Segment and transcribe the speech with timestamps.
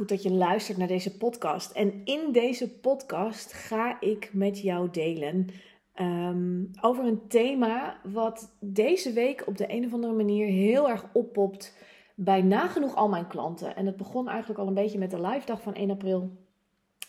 [0.00, 1.70] Goed dat je luistert naar deze podcast.
[1.70, 5.46] En in deze podcast ga ik met jou delen
[5.94, 11.04] ehm, over een thema wat deze week op de een of andere manier heel erg
[11.12, 11.76] oppopt
[12.14, 13.76] bij nagenoeg al mijn klanten.
[13.76, 16.30] En het begon eigenlijk al een beetje met de live dag van 1 april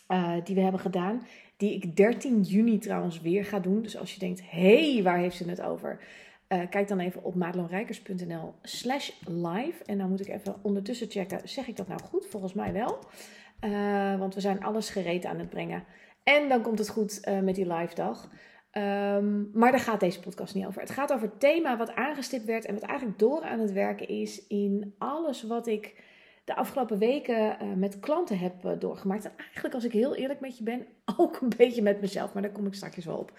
[0.08, 1.22] uh, die we hebben gedaan.
[1.56, 3.82] Die ik 13 juni trouwens weer ga doen.
[3.82, 6.00] Dus als je denkt, hé, hey, waar heeft ze het over?
[6.52, 9.84] Uh, kijk dan even op madelonrijkers.nl slash live.
[9.84, 12.26] En dan moet ik even ondertussen checken, zeg ik dat nou goed?
[12.26, 12.98] Volgens mij wel.
[13.64, 15.84] Uh, want we zijn alles gereed aan het brengen.
[16.22, 18.28] En dan komt het goed uh, met die live dag.
[18.72, 20.80] Um, maar daar gaat deze podcast niet over.
[20.80, 24.08] Het gaat over het thema wat aangestipt werd en wat eigenlijk door aan het werken
[24.08, 26.04] is in alles wat ik
[26.44, 29.24] de afgelopen weken met klanten heb doorgemaakt.
[29.24, 32.42] En eigenlijk, als ik heel eerlijk met je ben, ook een beetje met mezelf, maar
[32.42, 33.32] daar kom ik straks wel op.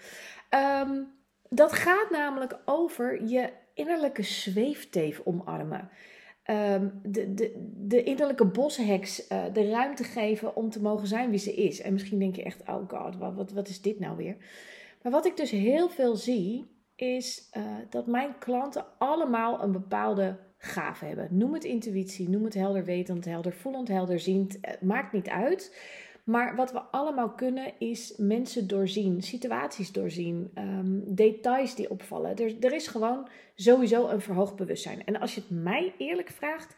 [0.50, 1.13] Um,
[1.54, 5.90] dat gaat namelijk over je innerlijke zweefteef omarmen.
[6.50, 11.38] Um, de, de, de innerlijke bosheks uh, de ruimte geven om te mogen zijn wie
[11.38, 11.80] ze is.
[11.80, 14.36] En misschien denk je echt, oh god, wat, wat, wat is dit nou weer?
[15.02, 16.66] Maar wat ik dus heel veel zie,
[16.96, 21.28] is uh, dat mijn klanten allemaal een bepaalde gave hebben.
[21.30, 24.58] Noem het intuïtie, noem het helder wetend, helder voelend, helderziend.
[24.60, 25.76] Het maakt niet uit.
[26.24, 32.36] Maar wat we allemaal kunnen is mensen doorzien, situaties doorzien, um, details die opvallen.
[32.36, 35.04] Er, er is gewoon sowieso een verhoogd bewustzijn.
[35.04, 36.76] En als je het mij eerlijk vraagt,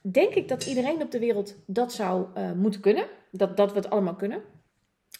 [0.00, 3.06] denk ik dat iedereen op de wereld dat zou uh, moeten kunnen.
[3.30, 4.42] Dat, dat we het allemaal kunnen.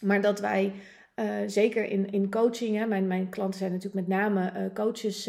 [0.01, 0.73] Maar dat wij
[1.15, 5.27] uh, zeker in, in coaching, hè, mijn, mijn klanten zijn natuurlijk met name uh, coaches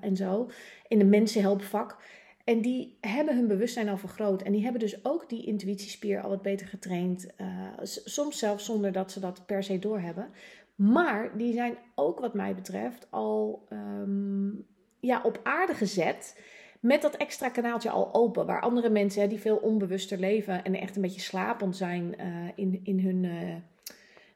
[0.00, 0.50] en zo,
[0.88, 1.96] in de mensenhelpvak.
[2.44, 4.42] En die hebben hun bewustzijn al vergroot.
[4.42, 7.26] En die hebben dus ook die intuïtiespier al wat beter getraind.
[7.40, 7.46] Uh,
[7.84, 10.30] soms zelfs zonder dat ze dat per se doorhebben.
[10.74, 14.66] Maar die zijn ook, wat mij betreft, al um,
[15.00, 16.40] ja, op aarde gezet.
[16.80, 18.46] Met dat extra kanaaltje al open.
[18.46, 20.64] Waar andere mensen hè, die veel onbewuster leven.
[20.64, 23.24] En echt een beetje slapend zijn uh, in, in hun.
[23.24, 23.54] Uh,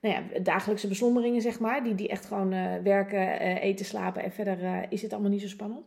[0.01, 1.85] nou ja, dagelijkse beslommeringen, zeg maar.
[1.85, 2.51] Die, die echt gewoon
[2.83, 4.23] werken, eten, slapen.
[4.23, 5.85] En verder is het allemaal niet zo spannend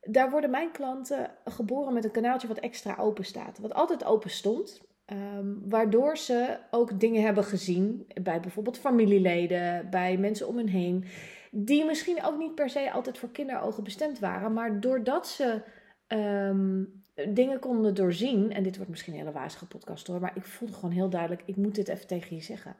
[0.00, 3.58] daar worden mijn klanten geboren met een kanaaltje wat extra open staat.
[3.58, 4.80] Wat altijd open stond.
[5.12, 11.04] Um, waardoor ze ook dingen hebben gezien bij bijvoorbeeld familieleden, bij mensen om hen heen.
[11.50, 14.52] Die misschien ook niet per se altijd voor kinderogen bestemd waren.
[14.52, 15.62] Maar doordat ze
[16.08, 18.52] um, dingen konden doorzien.
[18.52, 20.20] En dit wordt misschien een hele wazige podcast hoor.
[20.20, 22.76] Maar ik voelde gewoon heel duidelijk, ik moet dit even tegen je zeggen.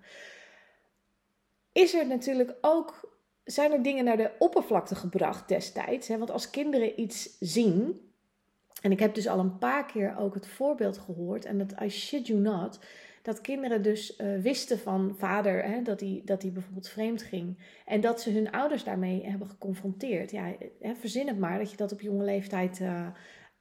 [1.72, 3.19] Is er natuurlijk ook
[3.50, 6.08] zijn er dingen naar de oppervlakte gebracht destijds.
[6.08, 6.18] Hè?
[6.18, 8.00] Want als kinderen iets zien.
[8.82, 11.44] En ik heb dus al een paar keer ook het voorbeeld gehoord.
[11.44, 12.78] En dat, I shit you not.
[13.22, 17.58] Dat kinderen dus uh, wisten van vader hè, dat hij dat bijvoorbeeld vreemd ging.
[17.86, 20.30] En dat ze hun ouders daarmee hebben geconfronteerd.
[20.30, 23.06] Ja, hè, verzin het maar dat je dat op jonge leeftijd uh,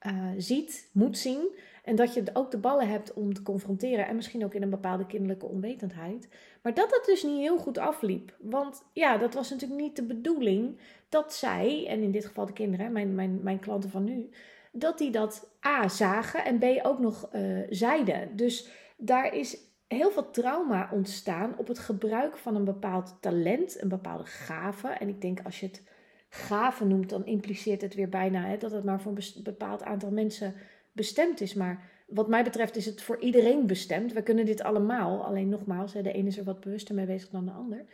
[0.08, 1.58] uh, ziet, moet zien.
[1.84, 4.08] En dat je ook de ballen hebt om te confronteren.
[4.08, 6.30] En misschien ook in een bepaalde kinderlijke onwetendheid.
[6.62, 8.36] Maar dat het dus niet heel goed afliep.
[8.40, 10.78] Want ja, dat was natuurlijk niet de bedoeling
[11.10, 14.30] dat zij, en in dit geval de kinderen, mijn, mijn, mijn klanten van nu,
[14.72, 18.36] dat die dat A zagen en B ook nog uh, zeiden.
[18.36, 23.90] Dus daar is heel veel trauma ontstaan op het gebruik van een bepaald talent, een
[23.90, 24.88] bepaalde gave.
[24.88, 25.84] En ik denk als je het
[26.30, 30.12] gave noemt, dan impliceert het weer bijna hè, dat het maar voor een bepaald aantal
[30.12, 30.54] mensen
[30.92, 31.54] bestemd is.
[31.54, 34.14] Maar wat mij betreft is het voor iedereen bestemd.
[34.14, 35.24] We kunnen dit allemaal.
[35.26, 37.86] Alleen nogmaals, de ene is er wat bewuster mee bezig dan de ander.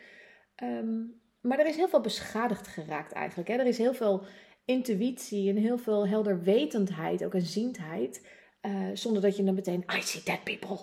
[0.63, 3.50] Um, maar er is heel veel beschadigd geraakt eigenlijk.
[3.50, 3.56] Hè?
[3.56, 4.23] Er is heel veel
[4.66, 8.28] intuïtie en heel veel helderwetendheid, ook een ziendheid.
[8.61, 10.79] Uh, zonder dat je dan meteen, I see dead people.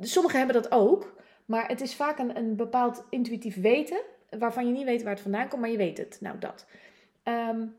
[0.00, 1.20] Sommigen hebben dat ook.
[1.44, 4.00] Maar het is vaak een, een bepaald intuïtief weten.
[4.38, 6.18] Waarvan je niet weet waar het vandaan komt, maar je weet het.
[6.20, 6.66] Nou, dat.
[7.24, 7.76] Um,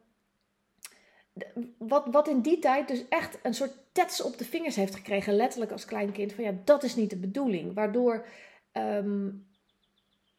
[1.77, 5.35] wat, wat in die tijd dus echt een soort tets op de vingers heeft gekregen,
[5.35, 7.73] letterlijk als klein kind, van ja, dat is niet de bedoeling.
[7.73, 8.25] Waardoor
[8.73, 9.47] um,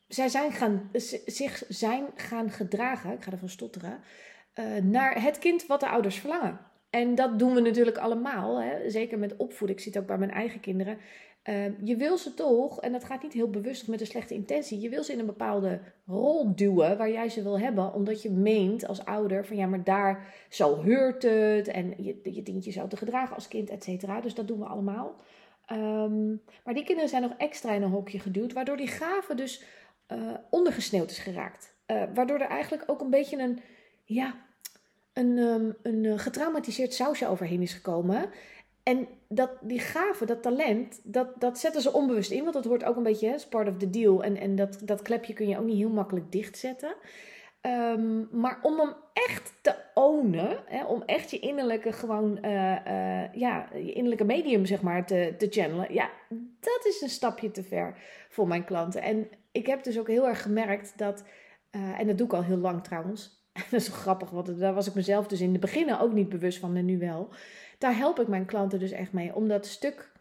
[0.09, 0.91] zij zijn gaan,
[1.27, 4.01] zich zijn gaan gedragen, ik ga ervan stotteren,
[4.55, 6.61] uh, naar het kind wat de ouders verlangen.
[6.95, 8.91] En dat doen we natuurlijk allemaal, hè?
[8.91, 9.77] zeker met opvoeden.
[9.77, 10.99] Ik zie het ook bij mijn eigen kinderen.
[11.49, 14.81] Uh, je wil ze toch, en dat gaat niet heel bewust met een slechte intentie,
[14.81, 18.31] je wil ze in een bepaalde rol duwen waar jij ze wil hebben, omdat je
[18.31, 22.71] meent als ouder van ja, maar daar zo heurt het en je, je dient je
[22.71, 24.21] zo te gedragen als kind, et cetera.
[24.21, 25.17] Dus dat doen we allemaal.
[25.73, 29.65] Um, maar die kinderen zijn nog extra in een hokje geduwd, waardoor die gaven dus
[30.51, 31.77] ondergesneeuwd is geraakt.
[32.15, 33.59] waardoor er eigenlijk ook een beetje een,
[34.05, 34.35] ja,
[35.15, 38.31] een, um, een getraumatiseerd sausje overheen is gekomen.
[38.83, 42.43] En dat, die gave, dat talent, dat, dat zetten ze onbewust in.
[42.43, 44.23] Want dat hoort ook een beetje, as part of the deal.
[44.25, 46.95] En, en dat, dat klepje kun je ook niet heel makkelijk dichtzetten.
[47.67, 53.33] Um, maar om hem echt te ownen, hè, om echt je innerlijke gewoon, uh, uh,
[53.33, 55.95] ja, je innerlijke medium zeg maar te, te channelen.
[55.95, 56.11] Ja,
[56.61, 57.97] dat is een stapje te ver
[58.29, 59.03] voor mijn klanten.
[59.03, 61.25] En ik heb dus ook heel erg gemerkt dat,
[61.71, 63.44] en dat doe ik al heel lang trouwens.
[63.71, 66.59] dat is grappig, want daar was ik mezelf dus in de beginnen ook niet bewust
[66.59, 67.29] van en nu wel.
[67.79, 70.13] Daar help ik mijn klanten dus echt mee om dat stuk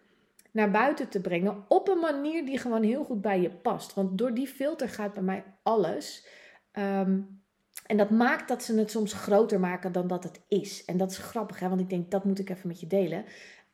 [0.51, 3.93] naar buiten te brengen op een manier die gewoon heel goed bij je past.
[3.93, 6.27] Want door die filter gaat bij mij alles.
[6.73, 7.41] Um,
[7.85, 10.85] en dat maakt dat ze het soms groter maken dan dat het is.
[10.85, 11.69] En dat is grappig, hè?
[11.69, 13.25] want ik denk dat moet ik even met je delen.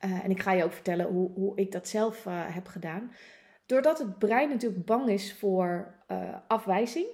[0.06, 3.12] Uh, en ik ga je ook vertellen hoe, hoe ik dat zelf uh, heb gedaan.
[3.66, 7.06] Doordat het brein natuurlijk bang is voor uh, afwijzing.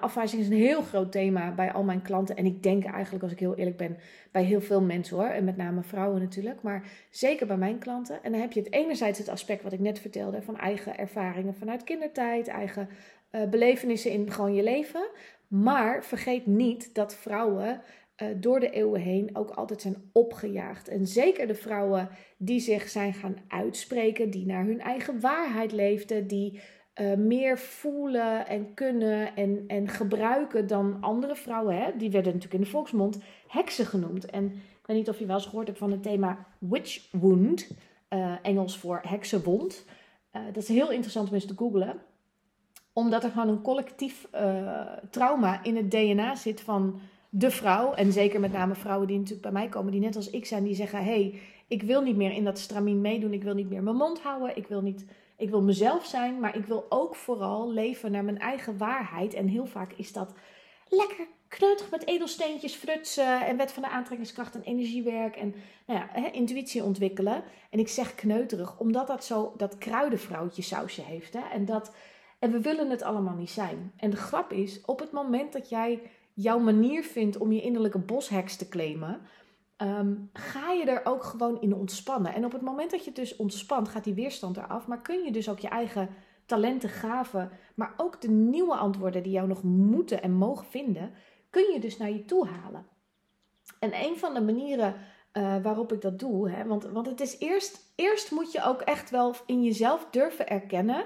[0.00, 2.36] Afwijzing is een heel groot thema bij al mijn klanten.
[2.36, 3.96] En ik denk eigenlijk, als ik heel eerlijk ben,
[4.32, 5.26] bij heel veel mensen hoor.
[5.26, 6.62] En met name vrouwen natuurlijk.
[6.62, 8.22] Maar zeker bij mijn klanten.
[8.22, 10.42] En dan heb je het enerzijds het aspect wat ik net vertelde.
[10.42, 12.48] Van eigen ervaringen vanuit kindertijd.
[12.48, 12.88] Eigen
[13.32, 15.08] uh, belevenissen in gewoon je leven.
[15.48, 17.80] Maar vergeet niet dat vrouwen
[18.22, 20.88] uh, door de eeuwen heen ook altijd zijn opgejaagd.
[20.88, 26.26] En zeker de vrouwen die zich zijn gaan uitspreken, die naar hun eigen waarheid leefden,
[26.26, 26.60] die
[27.00, 31.76] uh, meer voelen en kunnen en, en gebruiken dan andere vrouwen.
[31.76, 31.96] Hè?
[31.96, 34.26] Die werden natuurlijk in de volksmond heksen genoemd.
[34.26, 37.70] En ik weet niet of je wel eens gehoord hebt van het thema witch wound,
[38.10, 39.84] uh, Engels voor heksenwond.
[40.30, 42.00] dat is heel interessant om eens te googlen
[42.92, 44.28] omdat er gewoon een collectief
[45.10, 47.92] trauma in het DNA zit van de vrouw.
[47.92, 50.64] En zeker met name vrouwen die natuurlijk bij mij komen, die net als ik zijn,
[50.64, 53.32] die zeggen: hey, ik wil niet meer in dat stramien meedoen.
[53.32, 54.56] Ik wil niet meer mijn mond houden.
[54.56, 55.04] Ik wil, niet,
[55.36, 59.34] ik wil mezelf zijn, maar ik wil ook vooral leven naar mijn eigen waarheid.
[59.34, 60.32] En heel vaak is dat
[60.88, 65.54] lekker kneutig met edelsteentjes frutsen en wet van de aantrekkingskracht en energiewerk en
[65.86, 67.44] nou ja, hè, intuïtie ontwikkelen.
[67.70, 71.32] En ik zeg kneuterig, omdat dat zo dat kruidenvrouwtje sausje heeft.
[71.32, 71.40] Hè?
[71.52, 71.92] En dat
[72.38, 73.92] en we willen het allemaal niet zijn.
[73.96, 76.02] En de grap is, op het moment dat jij
[76.34, 79.20] jouw manier vindt om je innerlijke bosheks te claimen,
[79.76, 82.34] ehm, ga je er ook gewoon in ontspannen.
[82.34, 84.86] En op het moment dat je dus ontspant, gaat die weerstand eraf.
[84.86, 86.08] Maar kun je dus ook je eigen
[86.46, 91.12] talenten, gaven, maar ook de nieuwe antwoorden die jou nog moeten en mogen vinden,
[91.50, 92.86] kun je dus naar je toe halen.
[93.78, 94.94] En een van de manieren
[95.32, 98.80] uh, waarop ik dat doe, hè, want, want het is eerst, eerst moet je ook
[98.80, 101.04] echt wel in jezelf durven erkennen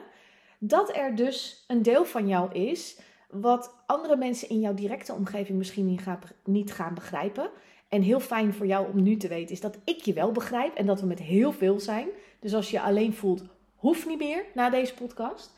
[0.59, 3.01] dat er dus een deel van jou is
[3.31, 5.99] wat andere mensen in jouw directe omgeving misschien
[6.45, 7.51] niet gaan begrijpen.
[7.91, 10.75] En heel fijn voor jou om nu te weten is dat ik je wel begrijp
[10.75, 12.09] en dat we met heel veel zijn.
[12.41, 13.45] Dus als je alleen voelt,
[13.77, 15.53] hoeft niet meer na deze podcast.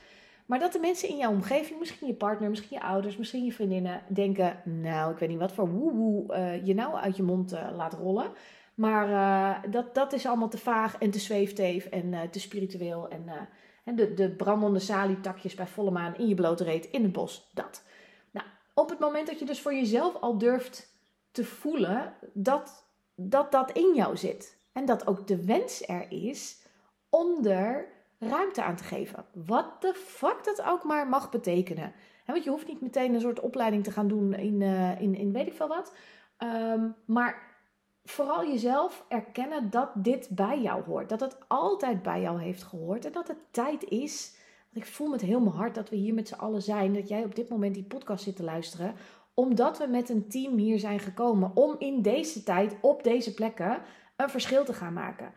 [0.46, 3.52] Maar dat de mensen in jouw omgeving, misschien je partner, misschien je ouders, misschien je
[3.52, 7.52] vriendinnen, denken: Nou, ik weet niet wat voor woehoe uh, je nou uit je mond
[7.52, 8.32] uh, laat rollen.
[8.75, 13.08] Maar uh, dat, dat is allemaal te vaag en te zweefteef en te spiritueel.
[13.08, 17.50] En de, de brandende salietakjes bij volle maan in je blote reet in het bos.
[17.55, 17.84] Dat.
[18.31, 20.92] Nou, op het moment dat je dus voor jezelf al durft
[21.32, 24.60] te voelen dat dat, dat in jou zit.
[24.72, 26.67] En dat ook de wens er is
[27.08, 29.24] om er ruimte aan te geven.
[29.32, 31.93] Wat de fuck dat ook maar mag betekenen.
[32.27, 35.32] want je hoeft niet meteen een soort opleiding te gaan doen in, uh, in, in
[35.32, 35.94] weet ik veel wat.
[36.39, 37.51] Um, maar
[38.05, 41.08] vooral jezelf erkennen dat dit bij jou hoort.
[41.08, 43.05] Dat het altijd bij jou heeft gehoord.
[43.05, 44.36] En dat het tijd is.
[44.72, 46.94] Want ik voel met heel mijn hart dat we hier met z'n allen zijn.
[46.94, 48.94] Dat jij op dit moment die podcast zit te luisteren.
[49.34, 51.51] Omdat we met een team hier zijn gekomen.
[51.55, 53.82] Om in deze tijd, op deze plekken,
[54.17, 55.32] een verschil te gaan maken.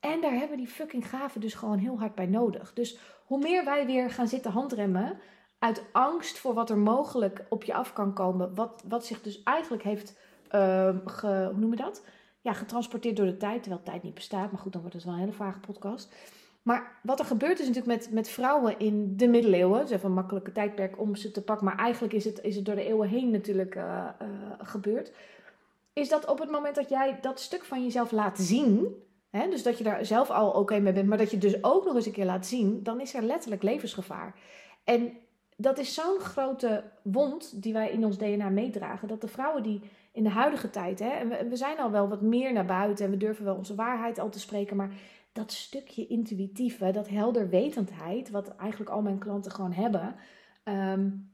[0.00, 2.72] En daar hebben die fucking gaven dus gewoon heel hard bij nodig.
[2.72, 5.18] Dus hoe meer wij weer gaan zitten handremmen.
[5.58, 8.54] Uit angst voor wat er mogelijk op je af kan komen.
[8.54, 10.18] Wat, wat zich dus eigenlijk heeft
[11.04, 12.04] ge, hoe noem je dat?
[12.40, 14.50] Ja, getransporteerd door de tijd, terwijl tijd niet bestaat.
[14.50, 16.14] Maar goed, dan wordt het wel een hele vage podcast.
[16.68, 19.78] Maar wat er gebeurt is natuurlijk met, met vrouwen in de middeleeuwen.
[19.78, 21.66] Het is even een makkelijke tijdperk om ze te pakken.
[21.66, 25.12] Maar eigenlijk is het, is het door de eeuwen heen natuurlijk uh, uh, gebeurd.
[25.92, 28.86] Is dat op het moment dat jij dat stuk van jezelf laat zien.
[29.30, 31.08] Hè, dus dat je daar zelf al oké mee bent.
[31.08, 32.82] Maar dat je dus ook nog eens een keer laat zien.
[32.82, 34.34] Dan is er letterlijk levensgevaar.
[34.84, 35.12] En
[35.56, 39.08] dat is zo'n grote wond die wij in ons DNA meedragen.
[39.08, 39.80] Dat de vrouwen die
[40.12, 43.04] in de huidige tijd, hè, en we, we, zijn al wel wat meer naar buiten
[43.04, 44.90] en we durven wel onze waarheid al te spreken, maar
[45.38, 50.16] dat stukje intuïtieve, dat helderwetendheid, wat eigenlijk al mijn klanten gewoon hebben,
[50.64, 51.32] um,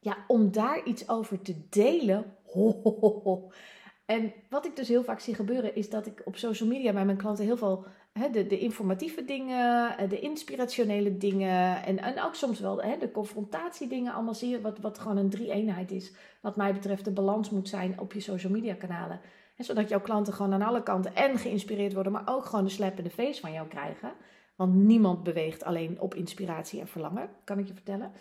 [0.00, 2.36] ja, om daar iets over te delen,
[4.06, 7.04] En wat ik dus heel vaak zie gebeuren, is dat ik op social media bij
[7.04, 7.86] mijn klanten heel veel
[8.32, 13.10] de, de informatieve dingen, eh, de inspirationele dingen en, en ook soms wel hè, de
[13.10, 16.12] confrontatiedingen allemaal zie wat, wat gewoon een drie-eenheid is.
[16.40, 19.20] Wat mij betreft de balans moet zijn op je social media kanalen.
[19.58, 22.98] Zodat jouw klanten gewoon aan alle kanten en geïnspireerd worden, maar ook gewoon de slap
[22.98, 24.12] in de face van jou krijgen.
[24.56, 28.12] Want niemand beweegt alleen op inspiratie en verlangen, kan ik je vertellen.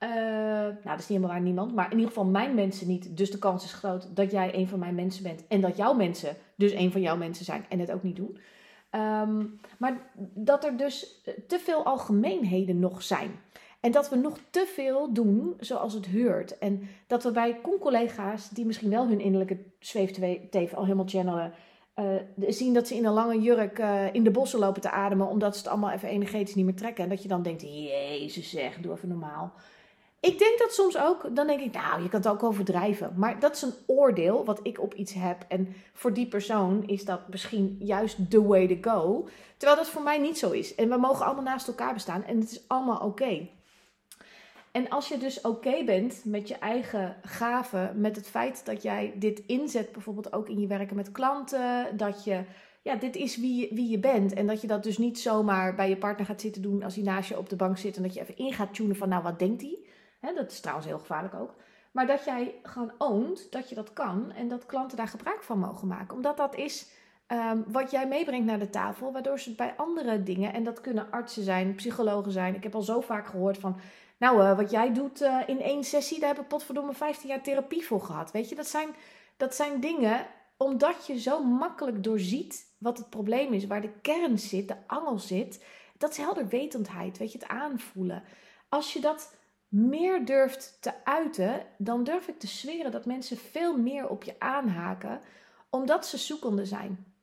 [0.00, 1.74] Uh, nou, dat is niet helemaal waar niemand.
[1.74, 3.16] Maar in ieder geval mijn mensen niet.
[3.16, 5.46] Dus de kans is groot dat jij een van mijn mensen bent.
[5.46, 8.38] En dat jouw mensen dus een van jouw mensen zijn en het ook niet doen.
[8.90, 13.30] Um, maar dat er dus te veel algemeenheden nog zijn.
[13.80, 16.58] En dat we nog te veel doen zoals het heurt.
[16.58, 21.52] En dat we bij con-collega's, die misschien wel hun innerlijke zweefteven al helemaal channelen,
[21.96, 22.04] uh,
[22.48, 25.52] zien dat ze in een lange jurk uh, in de bossen lopen te ademen, omdat
[25.52, 27.04] ze het allemaal even energetisch niet meer trekken.
[27.04, 29.52] En dat je dan denkt, jezus zeg, doe even normaal.
[30.20, 33.12] Ik denk dat soms ook, dan denk ik, nou, je kan het ook overdrijven.
[33.16, 35.44] Maar dat is een oordeel wat ik op iets heb.
[35.48, 39.28] En voor die persoon is dat misschien juist the way to go.
[39.56, 40.74] Terwijl dat voor mij niet zo is.
[40.74, 43.48] En we mogen allemaal naast elkaar bestaan en het is allemaal oké.
[44.76, 49.12] En als je dus oké bent met je eigen gaven, met het feit dat jij
[49.14, 52.44] dit inzet, bijvoorbeeld ook in je werken met klanten, dat je,
[52.82, 54.32] ja, dit is wie je, wie je bent.
[54.32, 57.04] En dat je dat dus niet zomaar bij je partner gaat zitten doen als hij
[57.04, 59.22] naast je op de bank zit en dat je even in gaat tunen van, nou,
[59.22, 59.78] wat denkt hij?
[60.34, 61.54] dat is trouwens heel gevaarlijk ook.
[61.92, 65.58] Maar dat jij gewoon oont dat je dat kan en dat klanten daar gebruik van
[65.58, 66.16] mogen maken.
[66.16, 66.86] Omdat dat is
[67.28, 71.10] um, wat jij meebrengt naar de tafel, waardoor ze bij andere dingen, en dat kunnen
[71.10, 72.54] artsen zijn, psychologen zijn.
[72.54, 73.76] Ik heb al zo vaak gehoord van,
[74.18, 77.42] nou, uh, wat jij doet uh, in één sessie, daar heb ik potverdomme 15 jaar
[77.42, 78.30] therapie voor gehad.
[78.30, 78.88] Weet je, dat zijn,
[79.36, 84.38] dat zijn dingen omdat je zo makkelijk doorziet wat het probleem is, waar de kern
[84.38, 85.64] zit, de angel zit.
[85.98, 88.22] Dat is helderwetendheid, weet je, het aanvoelen.
[88.68, 89.34] Als je dat
[89.68, 94.34] meer durft te uiten, dan durf ik te zweren dat mensen veel meer op je
[94.38, 95.20] aanhaken,
[95.70, 97.14] omdat ze zoekende zijn.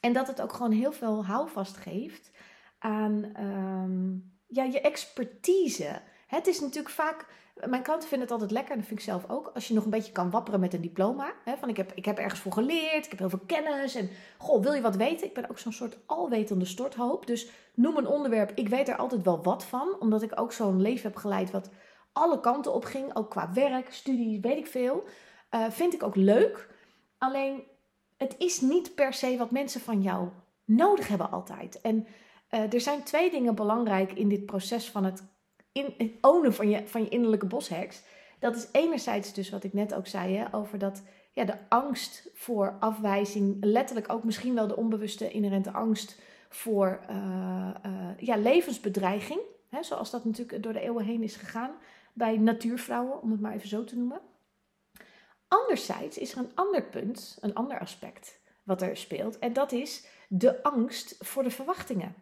[0.00, 2.30] En dat het ook gewoon heel veel houvast geeft
[2.78, 6.02] aan um, ja, je expertise.
[6.26, 7.26] Het is natuurlijk vaak
[7.64, 9.84] mijn klanten vinden het altijd lekker, en dat vind ik zelf ook, als je nog
[9.84, 11.32] een beetje kan wapperen met een diploma.
[11.44, 14.10] Hè, van ik heb, ik heb ergens voor geleerd, ik heb heel veel kennis en
[14.38, 15.26] goh, wil je wat weten?
[15.26, 17.26] Ik ben ook zo'n soort alwetende storthoop.
[17.26, 20.80] Dus noem een onderwerp, ik weet er altijd wel wat van, omdat ik ook zo'n
[20.80, 21.70] leven heb geleid wat
[22.12, 25.04] alle kanten op ging, ook qua werk, studie, weet ik veel.
[25.50, 26.68] Uh, vind ik ook leuk.
[27.18, 27.62] Alleen,
[28.16, 30.28] het is niet per se wat mensen van jou
[30.64, 31.80] nodig hebben altijd.
[31.80, 32.06] En
[32.50, 35.24] uh, er zijn twee dingen belangrijk in dit proces van het
[35.76, 38.02] in, het van je, van je innerlijke bosheks.
[38.38, 41.02] Dat is enerzijds dus wat ik net ook zei, hè, over dat,
[41.32, 43.56] ja, de angst voor afwijzing.
[43.60, 49.40] Letterlijk ook misschien wel de onbewuste inherente angst voor uh, uh, ja, levensbedreiging.
[49.68, 51.70] Hè, zoals dat natuurlijk door de eeuwen heen is gegaan
[52.12, 54.20] bij natuurvrouwen, om het maar even zo te noemen.
[55.48, 59.38] Anderzijds is er een ander punt, een ander aspect wat er speelt.
[59.38, 62.14] En dat is de angst voor de verwachtingen.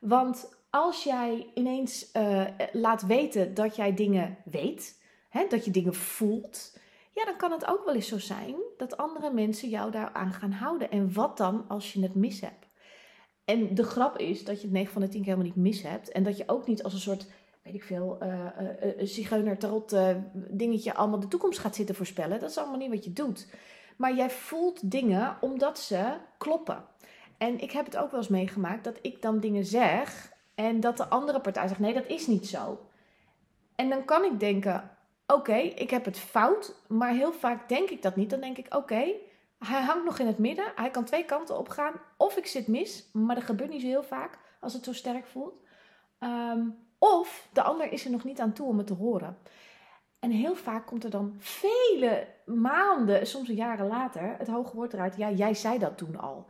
[0.00, 5.94] Want als jij ineens uh, laat weten dat jij dingen weet, hè, dat je dingen
[5.94, 6.78] voelt,
[7.12, 10.52] ja, dan kan het ook wel eens zo zijn dat andere mensen jou daaraan gaan
[10.52, 10.90] houden.
[10.90, 12.66] En wat dan als je het mis hebt?
[13.44, 15.82] En de grap is dat je het 9 van de 10 keer helemaal niet mis
[15.82, 16.10] hebt.
[16.10, 17.26] En dat je ook niet als een soort,
[17.62, 18.44] weet ik veel, uh,
[18.82, 19.96] uh, zigeuner tarot
[20.50, 22.40] dingetje allemaal de toekomst gaat zitten voorspellen.
[22.40, 23.48] Dat is allemaal niet wat je doet.
[23.96, 26.84] Maar jij voelt dingen omdat ze kloppen.
[27.38, 30.96] En ik heb het ook wel eens meegemaakt dat ik dan dingen zeg en dat
[30.96, 32.78] de andere partij zegt: nee, dat is niet zo.
[33.74, 34.90] En dan kan ik denken:
[35.26, 36.74] oké, ik heb het fout.
[36.88, 38.30] Maar heel vaak denk ik dat niet.
[38.30, 39.12] Dan denk ik: oké,
[39.58, 40.72] hij hangt nog in het midden.
[40.74, 41.92] Hij kan twee kanten op gaan.
[42.16, 45.26] Of ik zit mis, maar dat gebeurt niet zo heel vaak als het zo sterk
[45.26, 45.60] voelt.
[46.20, 49.38] Um, of de ander is er nog niet aan toe om het te horen.
[50.18, 55.16] En heel vaak komt er dan vele maanden, soms jaren later, het hoge woord eruit.
[55.16, 56.46] Ja, jij zei dat toen al.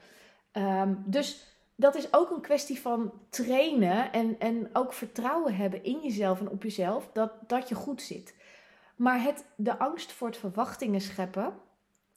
[0.53, 6.01] Um, dus dat is ook een kwestie van trainen en, en ook vertrouwen hebben in
[6.03, 8.35] jezelf en op jezelf dat, dat je goed zit.
[8.97, 11.55] Maar het, de angst voor het verwachtingen scheppen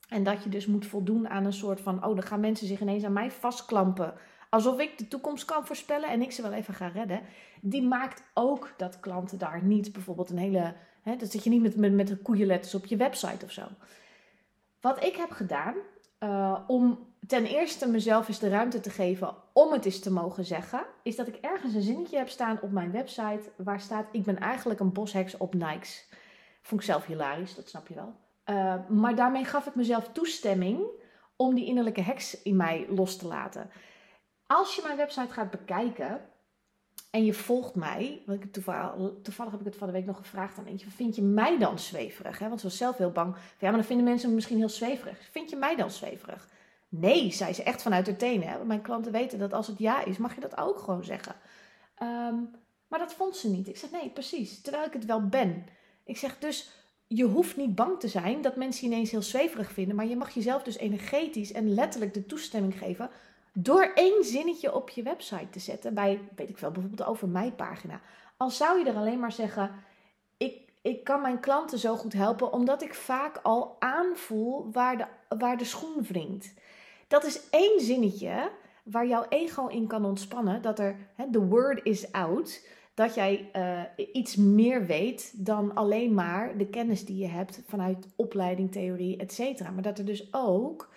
[0.08, 2.80] en dat je dus moet voldoen aan een soort van, oh dan gaan mensen zich
[2.80, 4.14] ineens aan mij vastklampen.
[4.50, 7.20] Alsof ik de toekomst kan voorspellen en ik ze wel even ga redden.
[7.60, 11.62] Die maakt ook dat klanten daar niet bijvoorbeeld een hele, hè, dat zit je niet
[11.62, 13.62] met, met, met koeienletters op je website of zo.
[14.80, 15.74] Wat ik heb gedaan
[16.20, 20.44] uh, om ten eerste mezelf eens de ruimte te geven om het eens te mogen
[20.44, 24.24] zeggen, is dat ik ergens een zinnetje heb staan op mijn website waar staat: Ik
[24.24, 26.08] ben eigenlijk een bosheks op Nikes.
[26.62, 28.14] Vond ik zelf hilarisch, dat snap je wel.
[28.46, 30.82] Uh, maar daarmee gaf ik mezelf toestemming
[31.36, 33.70] om die innerlijke heks in mij los te laten.
[34.46, 36.20] Als je mijn website gaat bekijken,
[37.10, 40.16] en je volgt mij, want ik toevallig, toevallig heb ik het van de week nog
[40.16, 42.38] gevraagd aan eentje, vind je mij dan zweverig?
[42.38, 42.48] Hè?
[42.48, 43.34] Want ze was zelf heel bang.
[43.34, 45.28] Ja, maar dan vinden mensen me misschien heel zweverig.
[45.30, 46.48] Vind je mij dan zweverig?
[46.92, 48.48] Nee, zei ze echt vanuit haar tenen.
[48.48, 48.64] Hè?
[48.64, 51.34] Mijn klanten weten dat als het ja is, mag je dat ook gewoon zeggen.
[51.94, 52.36] Ehm,
[52.88, 53.68] maar dat vond ze niet.
[53.68, 54.60] Ik zeg nee, precies.
[54.60, 55.66] Terwijl ik het wel ben.
[56.04, 56.70] Ik zeg dus,
[57.06, 59.96] je hoeft niet bang te zijn dat mensen ineens heel zweverig vinden.
[59.96, 63.10] Maar je mag jezelf dus energetisch en letterlijk de toestemming geven
[63.52, 67.54] door één zinnetje op je website te zetten, bij, weet ik wel, bijvoorbeeld over mijn
[67.54, 68.00] pagina.
[68.36, 69.70] Al zou je er alleen maar zeggen,
[70.36, 75.36] ik, ik kan mijn klanten zo goed helpen, omdat ik vaak al aanvoel waar de,
[75.36, 76.54] waar de schoen wringt.
[77.10, 78.50] Dat is één zinnetje
[78.84, 80.96] waar jouw ego in kan ontspannen, dat er,
[81.32, 87.04] the word is out, dat jij uh, iets meer weet dan alleen maar de kennis
[87.04, 89.60] die je hebt vanuit opleiding, theorie, etc.
[89.60, 90.88] Maar dat er dus ook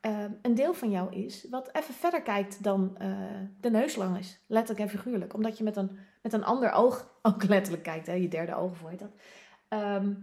[0.00, 3.16] Ehm, een deel van jou is wat even verder kijkt dan uh,
[3.60, 4.38] de neuslang is.
[4.46, 5.34] Letterlijk en figuurlijk.
[5.34, 8.06] Omdat je met een, met een ander oog ook letterlijk kijkt.
[8.06, 8.12] Hè?
[8.12, 9.12] Je derde oog, voor je dat?
[9.68, 10.14] Ehm,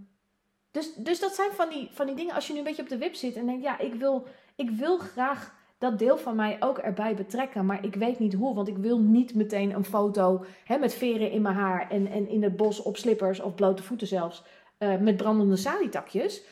[0.72, 2.36] dus, dus dat zijn van die, van die dingen.
[2.36, 4.28] Als je nu een beetje op de wip zit en denkt: ja, ik wil,
[4.58, 7.66] ik wil graag dat deel van mij ook erbij betrekken.
[7.66, 8.56] Maar ik weet niet hoe.
[8.56, 11.90] Want ik wil niet meteen een foto hè, met veren in mijn haar.
[11.90, 14.44] En, en in het bos op slippers of blote voeten zelfs.
[14.80, 16.44] Uh, met brandende salietakjes.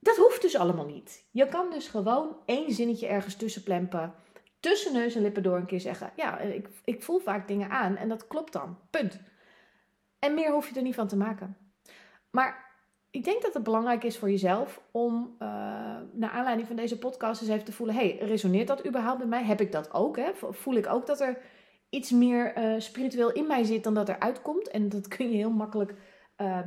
[0.00, 1.24] Dat hoeft dus allemaal niet.
[1.30, 4.14] Je kan dus gewoon één zinnetje ergens tussen plempen.
[4.60, 6.12] Tussen neus en lippen door een keer zeggen.
[6.16, 8.78] Ja, ik, ik voel vaak dingen aan en dat klopt dan.
[8.90, 9.20] Punt.
[10.18, 11.56] En meer hoef je er niet van te maken.
[12.30, 12.73] Maar
[13.14, 15.48] ik denk dat het belangrijk is voor jezelf om uh,
[16.12, 19.44] naar aanleiding van deze podcast eens even te voelen: hey, resoneert dat überhaupt bij mij?
[19.44, 20.16] Heb ik dat ook?
[20.16, 20.30] Hè?
[20.34, 21.38] Voel ik ook dat er
[21.90, 24.68] iets meer uh, spiritueel in mij zit dan dat er uitkomt?
[24.68, 25.94] En dat kun je heel makkelijk,
[26.40, 26.58] uh,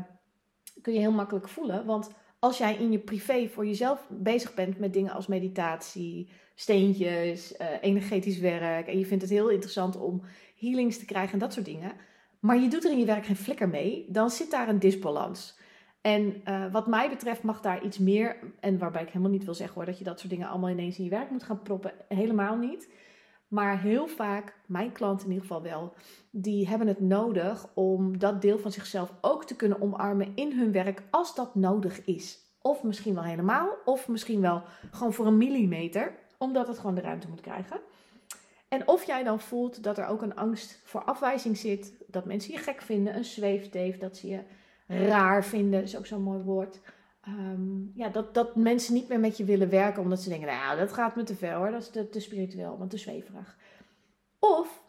[0.81, 1.85] kun je heel makkelijk voelen.
[1.85, 7.57] Want als jij in je privé voor jezelf bezig bent met dingen als meditatie, steentjes,
[7.81, 8.87] energetisch werk.
[8.87, 10.21] En je vindt het heel interessant om
[10.59, 11.91] healings te krijgen en dat soort dingen.
[12.39, 14.05] Maar je doet er in je werk geen flikker mee.
[14.09, 15.56] Dan zit daar een disbalans.
[16.01, 18.37] En uh, wat mij betreft mag daar iets meer.
[18.59, 20.97] En waarbij ik helemaal niet wil zeggen hoor, dat je dat soort dingen allemaal ineens
[20.97, 21.91] in je werk moet gaan proppen.
[22.07, 22.89] Helemaal niet.
[23.47, 25.93] Maar heel vaak, mijn klanten in ieder geval wel,
[26.31, 30.71] die hebben het nodig om dat deel van zichzelf ook te kunnen omarmen in hun
[30.71, 32.39] werk als dat nodig is.
[32.61, 37.01] Of misschien wel helemaal, of misschien wel gewoon voor een millimeter, omdat het gewoon de
[37.01, 37.79] ruimte moet krijgen.
[38.67, 42.51] En of jij dan voelt dat er ook een angst voor afwijzing zit, dat mensen
[42.51, 44.39] je gek vinden, een zweefteef, dat ze je
[44.87, 46.79] raar vinden, is ook zo'n mooi woord.
[47.27, 50.77] Um, ja, dat, dat mensen niet meer met je willen werken omdat ze denken, nou
[50.77, 53.57] dat gaat me te ver hoor, dat is te, te spiritueel, want te zweverig.
[54.39, 54.83] Of,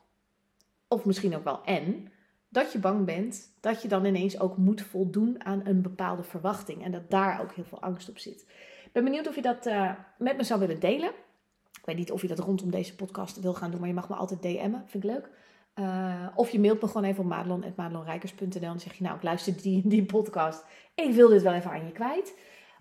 [0.89, 2.09] of misschien ook wel en,
[2.49, 6.85] dat je bang bent dat je dan ineens ook moet voldoen aan een bepaalde verwachting
[6.85, 8.41] en dat daar ook heel veel angst op zit.
[8.85, 11.11] Ik ben benieuwd of je dat uh, met me zou willen delen.
[11.79, 14.09] Ik weet niet of je dat rondom deze podcast wil gaan doen, maar je mag
[14.09, 15.31] me altijd DM'en, vind ik leuk.
[15.79, 19.63] Uh, of je mailt me gewoon even op madelon.madelonrijkers.nl en zeg je nou, ik luister
[19.63, 20.65] die, die podcast.
[20.95, 22.35] Ik wil dit wel even aan je kwijt.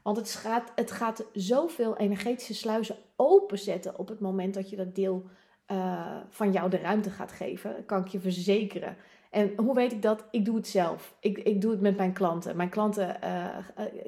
[0.03, 4.95] Want het gaat, het gaat zoveel energetische sluizen openzetten op het moment dat je dat
[4.95, 5.25] deel
[5.71, 7.85] uh, van jou de ruimte gaat geven.
[7.85, 8.97] kan ik je verzekeren.
[9.29, 10.25] En hoe weet ik dat?
[10.31, 11.15] Ik doe het zelf.
[11.19, 12.57] Ik, ik doe het met mijn klanten.
[12.57, 13.45] Mijn klanten uh,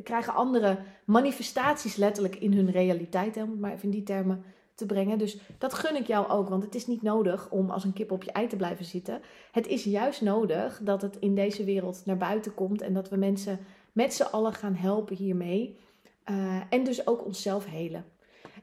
[0.04, 3.36] krijgen andere manifestaties letterlijk in hun realiteit.
[3.36, 4.44] Hè, maar even in die termen
[4.80, 5.18] te brengen.
[5.18, 8.12] Dus dat gun ik jou ook, want het is niet nodig om als een kip
[8.12, 9.22] op je ei te blijven zitten.
[9.52, 13.16] Het is juist nodig dat het in deze wereld naar buiten komt en dat we
[13.16, 13.60] mensen
[13.92, 15.80] met z'n allen gaan helpen hiermee.
[16.32, 18.06] Uh, en dus ook onszelf helen.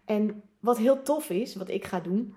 [0.05, 2.35] En wat heel tof is, wat ik ga doen.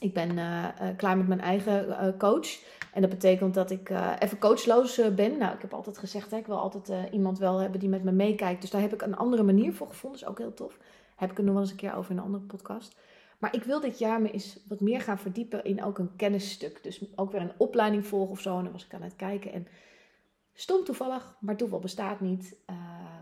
[0.00, 2.58] Ik ben uh, klaar met mijn eigen coach.
[2.92, 5.38] En dat betekent dat ik even coachloos ben.
[5.38, 8.12] Nou, ik heb altijd gezegd, hè, ik wil altijd iemand wel hebben die met me
[8.12, 8.60] meekijkt.
[8.60, 10.20] Dus daar heb ik een andere manier voor gevonden.
[10.20, 10.78] Dat is ook heel tof.
[11.16, 12.96] Heb ik er nog wel eens een keer over in een andere podcast.
[13.38, 16.82] Maar ik wil dit jaar me eens wat meer gaan verdiepen in ook een kennisstuk.
[16.82, 18.56] Dus ook weer een opleiding volgen of zo.
[18.56, 19.52] En dan was ik aan het kijken.
[19.52, 19.66] En
[20.52, 22.56] stom toevallig, maar toeval bestaat niet.
[22.70, 22.76] Uh,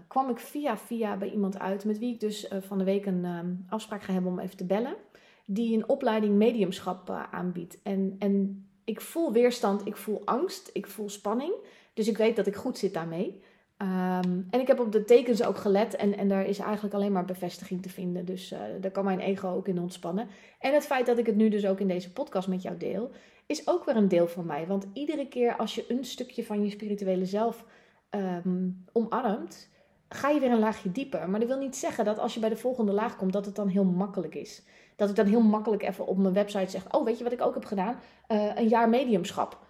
[0.08, 1.84] kwam ik via via bij iemand uit.
[1.84, 4.56] Met wie ik dus uh, van de week een um, afspraak ga hebben om even
[4.56, 4.96] te bellen.
[5.44, 7.82] Die een opleiding mediumschap uh, aanbiedt.
[7.82, 11.54] En, en ik voel weerstand, ik voel angst, ik voel spanning.
[11.94, 13.42] Dus ik weet dat ik goed zit daarmee.
[13.82, 17.12] Um, en ik heb op de tekens ook gelet en, en daar is eigenlijk alleen
[17.12, 18.24] maar bevestiging te vinden.
[18.24, 20.28] Dus uh, daar kan mijn ego ook in ontspannen.
[20.58, 23.10] En het feit dat ik het nu dus ook in deze podcast met jou deel,
[23.46, 24.66] is ook weer een deel van mij.
[24.66, 27.64] Want iedere keer als je een stukje van je spirituele zelf
[28.10, 29.70] um, omarmt,
[30.08, 31.30] ga je weer een laagje dieper.
[31.30, 33.54] Maar dat wil niet zeggen dat als je bij de volgende laag komt, dat het
[33.54, 34.62] dan heel makkelijk is.
[34.96, 37.42] Dat ik dan heel makkelijk even op mijn website zeg: Oh, weet je wat ik
[37.42, 37.96] ook heb gedaan?
[38.28, 39.65] Uh, een jaar mediumschap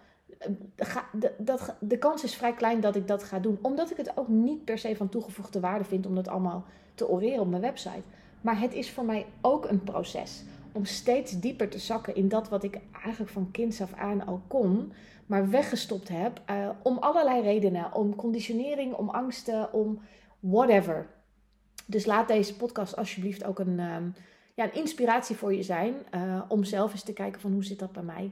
[1.11, 3.59] de, dat, de kans is vrij klein dat ik dat ga doen.
[3.61, 7.09] Omdat ik het ook niet per se van toegevoegde waarde vind om dat allemaal te
[7.09, 8.03] oreren op mijn website.
[8.41, 10.43] Maar het is voor mij ook een proces.
[10.71, 14.41] om steeds dieper te zakken in dat wat ik eigenlijk van kinds af aan al
[14.47, 14.91] kon,
[15.25, 16.41] maar weggestopt heb.
[16.49, 17.93] Uh, om allerlei redenen.
[17.93, 20.01] Om conditionering, om angsten, om
[20.39, 21.07] whatever.
[21.85, 24.13] Dus laat deze podcast alsjeblieft ook een, um,
[24.53, 25.93] ja, een inspiratie voor je zijn.
[26.15, 28.31] Uh, om zelf eens te kijken van hoe zit dat bij mij.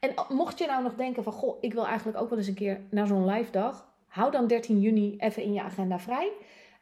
[0.00, 2.54] En mocht je nou nog denken van, goh, ik wil eigenlijk ook wel eens een
[2.54, 3.88] keer naar zo'n live dag.
[4.06, 6.32] Hou dan 13 juni even in je agenda vrij.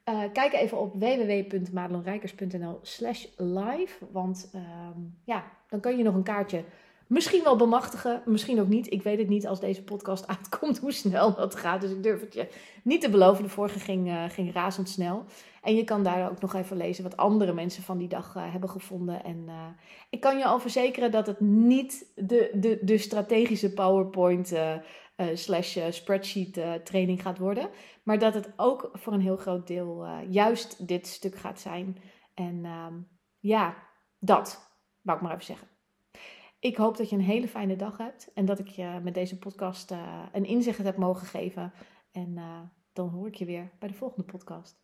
[0.09, 4.07] Uh, kijk even op www.madelonrijkers.nl slash live.
[4.11, 4.61] Want uh,
[5.25, 6.65] ja, dan kun je nog een kaartje
[7.09, 8.23] misschien wel bemachtigen.
[8.25, 8.93] Misschien ook niet.
[8.93, 11.81] Ik weet het niet als deze podcast uitkomt hoe snel dat gaat.
[11.81, 12.49] Dus ik durf het je
[12.83, 13.43] niet te beloven.
[13.43, 15.25] De vorige ging, uh, ging razendsnel.
[15.63, 18.53] En je kan daar ook nog even lezen wat andere mensen van die dag uh,
[18.53, 19.25] hebben gevonden.
[19.25, 19.67] En uh,
[20.11, 24.55] ik kan je al verzekeren dat het niet de, de, de strategische PowerPoint
[25.33, 27.71] slash spreadsheet training gaat worden.
[28.03, 31.97] Maar dat het ook voor een heel groot deel juist dit stuk gaat zijn.
[32.35, 32.95] En ehm,
[33.39, 33.77] ja,
[34.19, 35.69] dat wou ik maar even zeggen.
[36.61, 38.31] Ik hoop dat je een hele fijne dag hebt.
[38.35, 39.91] En dat ik je met deze podcast
[40.33, 41.73] een inzicht heb mogen geven.
[42.13, 42.39] En
[42.93, 44.77] dan hoor ik je weer bij de volgende podcast.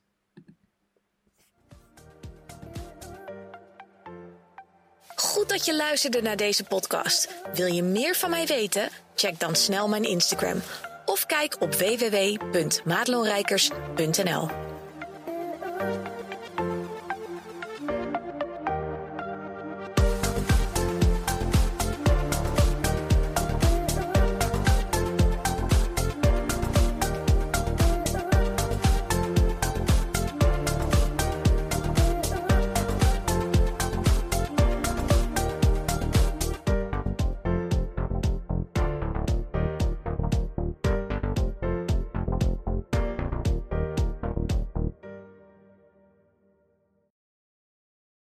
[5.16, 7.42] Goed dat je luisterde naar deze podcast.
[7.54, 8.88] Wil je meer van mij weten?
[9.14, 10.60] Check dan snel mijn Instagram
[11.04, 14.48] of kijk op www.madelonrijkers.nl.